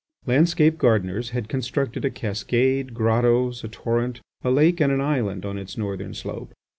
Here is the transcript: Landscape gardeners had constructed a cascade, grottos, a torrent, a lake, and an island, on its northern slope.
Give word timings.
Landscape 0.25 0.79
gardeners 0.79 1.29
had 1.29 1.47
constructed 1.47 2.03
a 2.03 2.09
cascade, 2.09 2.95
grottos, 2.95 3.63
a 3.63 3.67
torrent, 3.67 4.19
a 4.43 4.49
lake, 4.49 4.81
and 4.81 4.91
an 4.91 4.99
island, 4.99 5.45
on 5.45 5.59
its 5.59 5.77
northern 5.77 6.15
slope. 6.15 6.53